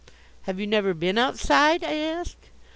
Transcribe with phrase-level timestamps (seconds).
[0.47, 2.49] "Have you never been Outside?" I asked.